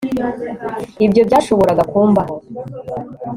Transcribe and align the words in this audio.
Ibyo 1.05 1.21
byashoboraga 1.27 1.83
kumbaho 1.91 2.35